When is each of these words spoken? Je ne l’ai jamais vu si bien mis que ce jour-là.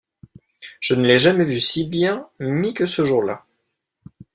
Je 0.79 0.95
ne 0.95 1.05
l’ai 1.07 1.19
jamais 1.19 1.43
vu 1.45 1.59
si 1.59 1.87
bien 1.87 2.27
mis 2.39 2.73
que 2.73 2.87
ce 2.87 3.05
jour-là. 3.05 3.45